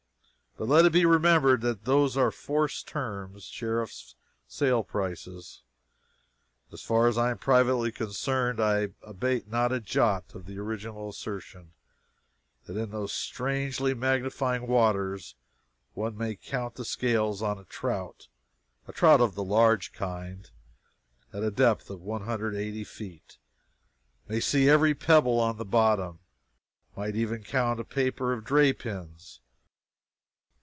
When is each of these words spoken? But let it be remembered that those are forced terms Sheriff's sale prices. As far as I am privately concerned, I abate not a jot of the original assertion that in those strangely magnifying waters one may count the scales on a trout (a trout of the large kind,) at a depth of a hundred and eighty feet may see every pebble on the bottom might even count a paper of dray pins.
But 0.57 0.67
let 0.67 0.85
it 0.85 0.91
be 0.91 1.05
remembered 1.05 1.61
that 1.61 1.85
those 1.85 2.17
are 2.17 2.29
forced 2.29 2.85
terms 2.85 3.45
Sheriff's 3.45 4.15
sale 4.49 4.83
prices. 4.83 5.63
As 6.73 6.81
far 6.81 7.07
as 7.07 7.17
I 7.17 7.31
am 7.31 7.37
privately 7.37 7.89
concerned, 7.89 8.59
I 8.59 8.89
abate 9.01 9.47
not 9.47 9.71
a 9.71 9.79
jot 9.79 10.35
of 10.35 10.45
the 10.47 10.57
original 10.59 11.07
assertion 11.07 11.71
that 12.65 12.75
in 12.75 12.91
those 12.91 13.13
strangely 13.13 13.93
magnifying 13.93 14.67
waters 14.67 15.35
one 15.93 16.17
may 16.17 16.35
count 16.35 16.75
the 16.75 16.83
scales 16.83 17.41
on 17.41 17.57
a 17.57 17.63
trout 17.63 18.27
(a 18.89 18.91
trout 18.91 19.21
of 19.21 19.35
the 19.35 19.45
large 19.45 19.93
kind,) 19.93 20.51
at 21.31 21.43
a 21.43 21.49
depth 21.49 21.89
of 21.89 22.05
a 22.05 22.19
hundred 22.19 22.55
and 22.55 22.61
eighty 22.61 22.83
feet 22.83 23.37
may 24.27 24.41
see 24.41 24.67
every 24.67 24.93
pebble 24.93 25.39
on 25.39 25.55
the 25.57 25.63
bottom 25.65 26.19
might 26.97 27.15
even 27.15 27.41
count 27.41 27.79
a 27.79 27.85
paper 27.85 28.33
of 28.33 28.43
dray 28.43 28.73
pins. 28.73 29.39